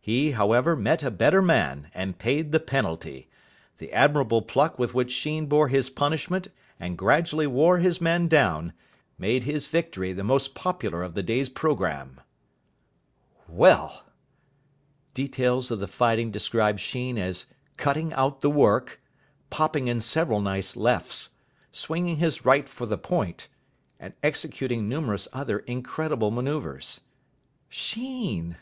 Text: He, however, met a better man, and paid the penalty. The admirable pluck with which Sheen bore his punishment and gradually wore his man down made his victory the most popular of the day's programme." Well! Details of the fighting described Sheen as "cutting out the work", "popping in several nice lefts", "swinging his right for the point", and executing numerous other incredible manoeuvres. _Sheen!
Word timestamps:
He, 0.00 0.30
however, 0.30 0.74
met 0.74 1.02
a 1.02 1.10
better 1.10 1.42
man, 1.42 1.90
and 1.92 2.18
paid 2.18 2.52
the 2.52 2.58
penalty. 2.58 3.28
The 3.76 3.92
admirable 3.92 4.40
pluck 4.40 4.78
with 4.78 4.94
which 4.94 5.12
Sheen 5.12 5.44
bore 5.44 5.68
his 5.68 5.90
punishment 5.90 6.48
and 6.80 6.96
gradually 6.96 7.46
wore 7.46 7.76
his 7.80 8.00
man 8.00 8.26
down 8.26 8.72
made 9.18 9.44
his 9.44 9.66
victory 9.66 10.14
the 10.14 10.24
most 10.24 10.54
popular 10.54 11.02
of 11.02 11.12
the 11.12 11.22
day's 11.22 11.50
programme." 11.50 12.18
Well! 13.46 14.04
Details 15.12 15.70
of 15.70 15.80
the 15.80 15.86
fighting 15.86 16.30
described 16.30 16.80
Sheen 16.80 17.18
as 17.18 17.44
"cutting 17.76 18.10
out 18.14 18.40
the 18.40 18.50
work", 18.50 19.02
"popping 19.50 19.88
in 19.88 20.00
several 20.00 20.40
nice 20.40 20.76
lefts", 20.76 21.28
"swinging 21.72 22.16
his 22.16 22.46
right 22.46 22.66
for 22.70 22.86
the 22.86 22.96
point", 22.96 23.48
and 24.00 24.14
executing 24.22 24.88
numerous 24.88 25.28
other 25.34 25.58
incredible 25.58 26.30
manoeuvres. 26.30 27.02
_Sheen! 27.70 28.56